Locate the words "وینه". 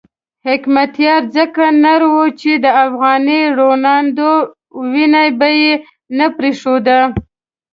4.91-5.23